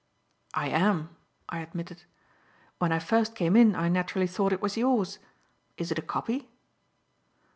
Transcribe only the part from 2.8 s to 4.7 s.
I first came in I naturally thought it